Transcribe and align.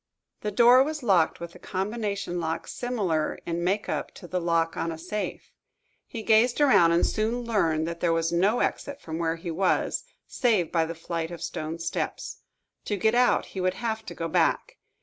The 0.39 0.49
door 0.49 0.81
was 0.81 1.03
locked 1.03 1.39
with 1.39 1.53
a 1.53 1.59
combination 1.59 2.39
lock 2.39 2.67
similar 2.67 3.37
in 3.45 3.63
make 3.63 3.87
up 3.87 4.09
to 4.15 4.27
the 4.27 4.41
lock 4.41 4.75
on 4.75 4.91
a 4.91 4.97
safe. 4.97 5.51
He 6.07 6.23
gazed 6.23 6.59
around, 6.59 6.91
and 6.91 7.05
soon 7.05 7.43
learned 7.43 7.85
that 7.87 7.99
there 7.99 8.11
was 8.11 8.31
no 8.31 8.61
exit 8.61 8.99
from 8.99 9.19
where 9.19 9.35
he 9.35 9.51
was, 9.51 10.03
save 10.25 10.71
by 10.71 10.85
the 10.85 10.95
flight 10.95 11.29
of 11.29 11.43
stone 11.43 11.77
steps. 11.77 12.39
To 12.85 12.97
get 12.97 13.13
out, 13.13 13.45
he 13.53 13.61
would 13.61 13.75
have 13.75 14.03
to 14.07 14.15
go 14.15 14.27
back. 14.27 14.77